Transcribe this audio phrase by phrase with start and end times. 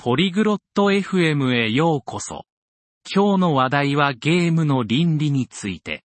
[0.00, 2.44] ポリグロット FM へようこそ。
[3.12, 6.04] 今日の話題はゲームの倫理について。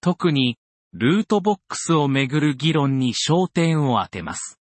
[0.00, 0.56] 特に、
[0.94, 4.58] ルートボックスをめぐる議論に焦点を当てます。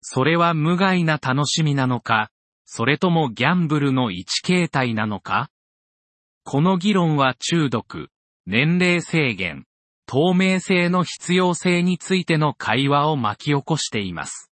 [0.00, 2.30] それは無害な楽しみなのか、
[2.64, 5.50] それともギャンブルの一形態なのか
[6.42, 8.08] この議論は中毒、
[8.46, 9.64] 年齢制限、
[10.06, 14.50] 透明性の必要性についての会話を巻き起こしています。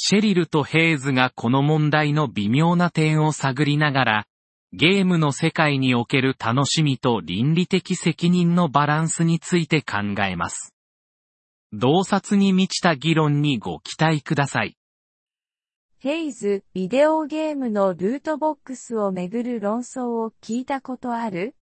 [0.00, 4.24] シェリルとヘイズがこの問題の微妙な点を探りながら、
[4.72, 10.72] ゲームの世界における楽しみと倫理的責任のバランスについて考えます。
[11.72, 14.76] 洞察に満ちた議論にご期待ください。
[15.98, 21.56] ヘイズ、ビデオゲームのルートボックスをめぐる論争を聞いたことある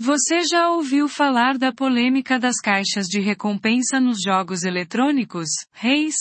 [0.00, 6.14] Você já ouviu falar da polêmica das caixas de recompensa nos jogos eletrônicos, Reis?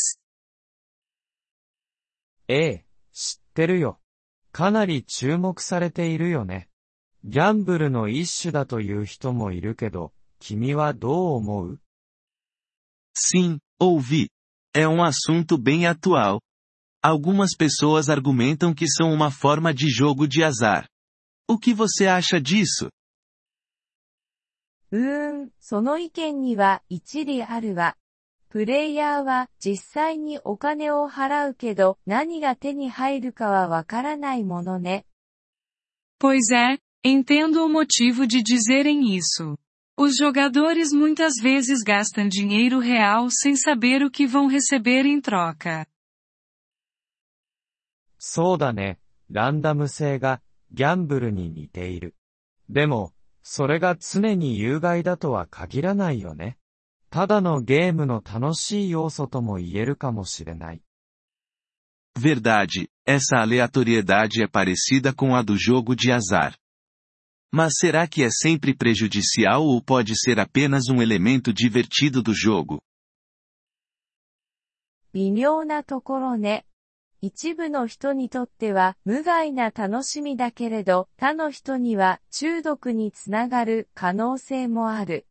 [2.50, 4.00] ええ、知ってるよ。
[4.54, 6.70] かなり注目されているよね。
[7.26, 11.80] ギャンブルの一種だという人もいるけど、君はどう思う
[13.16, 14.30] Sim, ouvi.
[14.76, 16.40] É um assunto bem atual.
[17.02, 20.88] Algumas pessoas argumentam que são uma forma de jogo de azar.
[21.48, 22.90] O que você acha disso?
[24.90, 27.98] うーん、その意見には一理あるわ。
[28.50, 35.06] プレイヤーは実際にお金を払うけど何が手に入るかはわからないものね。
[36.20, 39.58] Pois é, entendo o motivo de dizerem isso.
[40.00, 45.86] Os jogadores muitas vezes gastam dinheiro real sem saber o que vão receber em troca.
[48.18, 49.00] そうだね。
[49.30, 52.16] ランダム性がギャンブルに似ている。
[52.70, 53.12] でも、
[53.44, 56.58] それが常に有害だとは限らないよね。
[57.18, 60.84] ただのゲームの楽しい要素とも言えるかもしれない。
[62.22, 66.56] Verdade, essa aleatoriedade é parecida com a do jogo de azar.
[67.52, 72.84] Mas será que é sempre prejudicial ou pode ser apenas um elemento divertido do jogo?
[75.12, 76.68] 微妙なところね。
[77.22, 85.26] 一部の人にとっては無害な楽しみだけれど、他の人には中毒につながる可能性もある。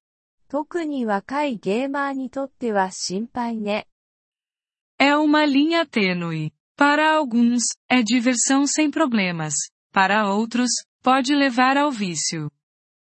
[4.98, 6.52] É uma linha tênue.
[6.76, 9.54] Para alguns, é diversão sem problemas.
[9.90, 10.70] Para outros,
[11.02, 12.50] pode levar ao vício.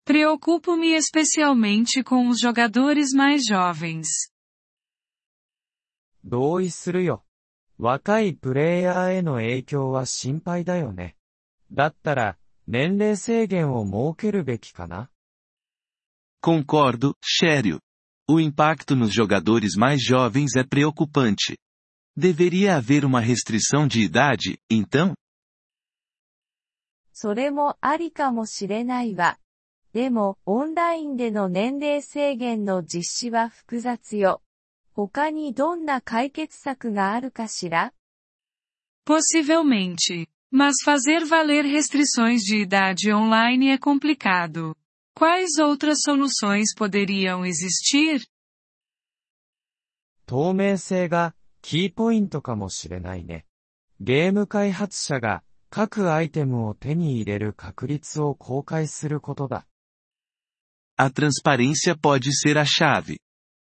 [0.06, 4.06] Preocupo-me especialmente com os jogadores mais jovens.
[6.24, 7.24] 同意するよ。
[7.78, 11.16] 若いプレイヤーへの影響は心配だよね。
[11.70, 15.10] だったら、年齢制限を設けるべきかな
[16.40, 17.80] Concordo, Chério.
[18.30, 21.58] O impacto nos jogadores mais jovens é preocupante.
[22.16, 25.14] Deveria haver uma restrição de idade, então?
[27.12, 29.38] それもありかもしれないわ。
[29.92, 34.40] でも、オンラインでの年齢制限の実施は複雑よ。
[34.92, 37.92] 他にどんな解決策があるかしら
[39.06, 40.28] Possivelmente.
[40.52, 44.76] Mas fazer valer restrições de idade online é complicado.
[45.18, 48.24] Quais outras soluções poderiam existir?
[50.24, 53.44] 透明性がキーポイントかもしれないね。
[53.98, 59.66] ゲーム開発者が各アイテムを手に入れる確率を公開することだ。
[60.96, 63.16] A transparência pode ser a chave.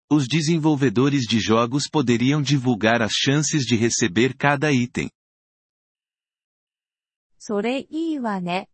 [0.08, 5.10] Os desenvolvedores de jogos poderiam divulgar as chances de receber cada item.
[7.40, 8.70] それいいわね。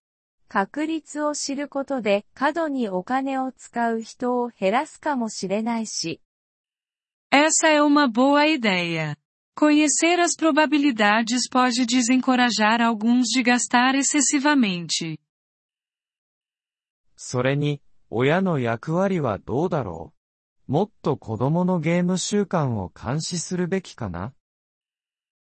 [0.48, 6.22] 確率を知ることで過度にお金を使う人を減らすかもしれないし。
[7.32, 9.16] Essa é uma boa ideia.
[9.58, 15.20] Conhecer as probabilidades pode desencorajar alguns de gastar excessivamente.
[17.18, 20.14] それに、親の役割はどうだろ
[20.70, 24.34] うもっと子供のゲーム習慣を監視するべきかな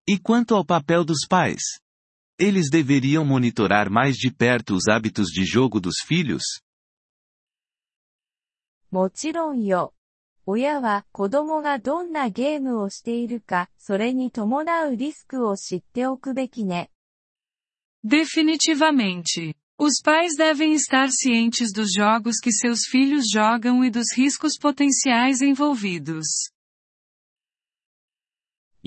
[0.08, 1.82] E quanto ao papel dos pais?
[2.38, 6.44] Eles deveriam monitorar mais de perto os hábitos de jogo dos filhos?
[18.04, 24.58] Definitivamente, Os pais devem estar cientes dos jogos que seus filhos jogam e dos riscos
[24.58, 26.28] potenciais envolvidos.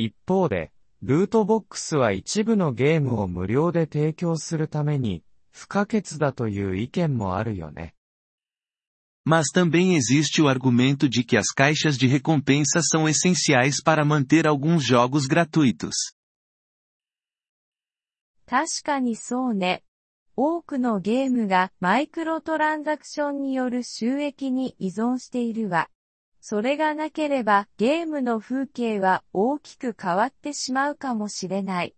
[0.00, 5.22] 一方で、ルートボックスは一部のゲームを無料で提供するために、
[5.52, 7.94] 不可欠だという意見もあるよね。
[9.24, 14.82] Mas também existe o argumento de que as caixas de recompensa são essenciais para manter alguns
[14.84, 15.92] jogos gratuitos.
[18.46, 19.84] 確かにそうね。
[20.34, 25.90] 多くのゲームがマイクロトランザクションによる収益に依存しているわ。
[26.50, 31.94] それがなければゲームの風景は大きく変わってしまうかもしれない。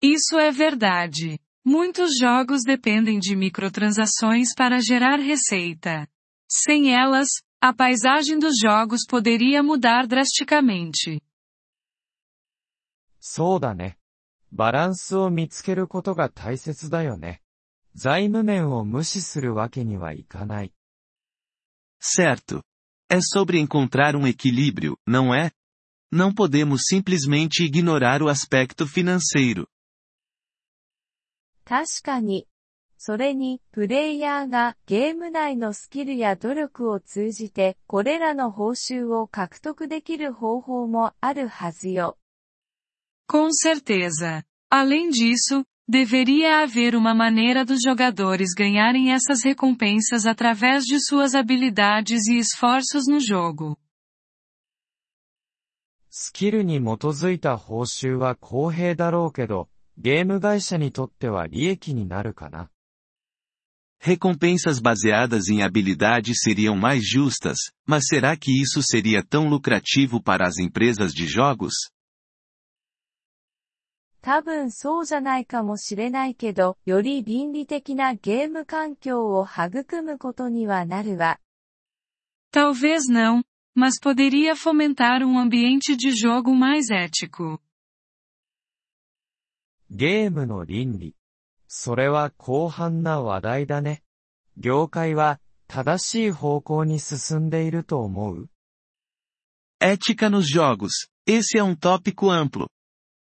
[0.00, 1.40] Isso é verdade.
[1.66, 6.06] Muitos jogos dependem de microtransações para gerar receita.
[6.48, 7.26] Sem elas,
[7.60, 11.20] a paisagem dos jogos poderia mudar drasticamente.
[13.18, 13.98] そうだね。
[14.52, 17.42] バランスを見つけることが大切だよね。
[17.96, 20.72] 財務面を無視するわけにはいかない。
[22.00, 22.62] Certo.
[23.14, 25.50] É sobre encontrar um equilíbrio, não é?
[26.10, 29.68] Não podemos simplesmente ignorar o aspecto financeiro.
[31.62, 32.48] 確かに。
[32.96, 42.16] それに、プレイヤーがゲーム内のスキルや努力を通じて、これらの報酬を獲得できる方法もあるはずよ。
[43.30, 44.42] Com certeza.
[44.70, 52.26] Além disso, Deveria haver uma maneira dos jogadores ganharem essas recompensas através de suas habilidades
[52.28, 53.78] e esforços no jogo.
[56.08, 59.68] スキルに基づいた報酬は公平だろうけど、
[59.98, 62.70] ゲーム会社にとっては利益になるかな。
[64.02, 70.56] Recompensas baseadas em habilidade seriam mais justas, mas será que isso seria tão lucrativo para as
[70.56, 71.74] empresas de jogos?
[74.22, 81.40] 多分そうじゃないかもしれないけど、より倫理的なゲーム環境を育むことにはなるわ。
[82.52, 83.42] Talvez não,
[83.76, 87.58] mas poderia fomentar um ambiente de jogo mais ético.
[89.90, 91.16] ゲームの倫理。
[91.66, 94.04] それは広範な話題だね。
[94.56, 98.48] 業界は正しい方向に進んでいると思う
[99.80, 101.08] Ética nos jogos.
[101.26, 102.68] Esse é um tópico amplo.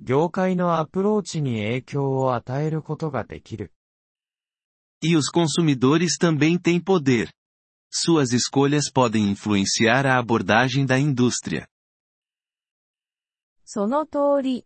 [0.00, 3.72] 業界のアプローチに影響を与えることができる。
[5.02, 7.30] E os consumidores também têm poder.
[7.90, 11.68] Suas escolhas podem influenciar a abordagem da indústria.
[13.64, 14.64] その通り。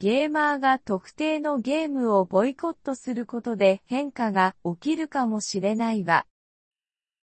[0.00, 6.24] ゲーマーが特定のゲームをボイコットすることで変化が起きるかもしれないわ。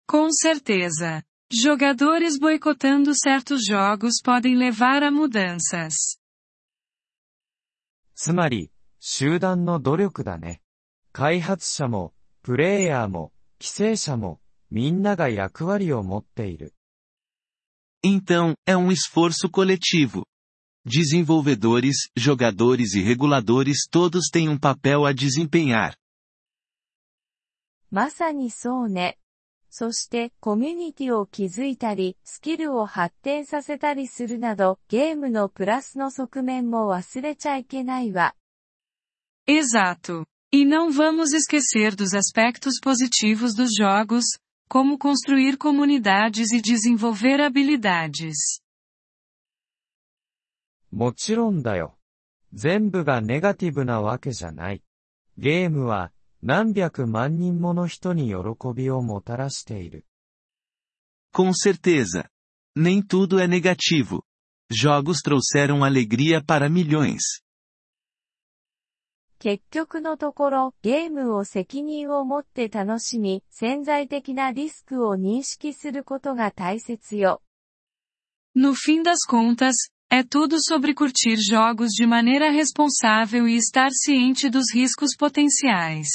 [0.06, 1.22] Com certeza.
[1.50, 6.17] Jogadores boicotando certos jogos podem levar a mudanças.
[8.20, 10.60] つまり、集団の努力だね。
[11.12, 12.12] 開発者も、
[12.42, 13.30] プレイヤーも、
[13.60, 14.40] 規制者も、
[14.72, 16.74] みんなが役割を持っている。
[18.04, 20.24] Então, é um esforço coletivo.
[20.84, 25.94] Desenvolvedores, jogadores e reguladores todos têm um papel a desempenhar.
[27.88, 29.16] まさにそうね。
[29.70, 38.34] そしてコミュニティを築いたり、スキルを発展させたりするなど、ゲームのプラスの側面も忘れちゃいけないわ。
[39.46, 40.24] Exato.
[40.50, 44.24] E não vamos esquecer dos aspectos positivos dos jogos,
[44.68, 48.34] como construir comunidades e desenvolver habilidades.
[50.90, 51.98] もちろんだよ。
[52.54, 54.82] 全部がネガティブなわけじゃない。
[55.36, 56.10] ゲームは
[56.42, 58.36] 何百万人もの人に喜
[58.74, 60.04] びをもたらしている。
[61.32, 62.26] Com certeza.
[62.76, 64.22] Nem tudo é negativo.
[64.70, 67.42] Jogos trouxeram alegria para milhões.
[69.40, 77.42] 結局のところ、ゲームを責任を持って楽しみ、潜在的なリスクを認識することが大切よ。
[78.56, 79.74] No fim das contas,
[80.10, 86.08] É tudo sobre curtir jogos de maneira responsável e estar ciente dos riscos potenciais.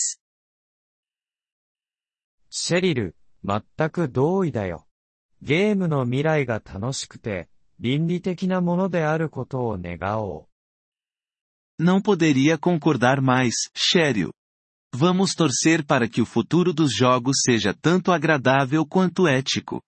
[2.56, 4.88] シェリル、全く同意だよ。
[5.42, 10.48] ゲームの未来が楽しくて、倫理的なものであることを願お
[11.80, 11.84] う。
[11.84, 14.30] Não poderia concordar mais, Cheryl.
[14.96, 19.82] Vamos torcer para que o futuro dos jogos seja tanto agradável quanto ético.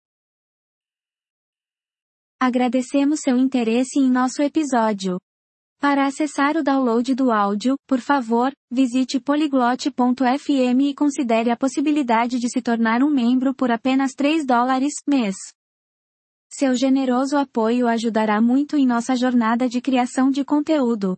[2.45, 5.17] Agradecemos seu interesse em nosso episódio.
[5.81, 12.47] Para acessar o download do áudio, por favor, visite poliglote.fm e considere a possibilidade de
[12.47, 15.33] se tornar um membro por apenas 3 dólares mês.
[16.51, 21.17] Seu generoso apoio ajudará muito em nossa jornada de criação de conteúdo.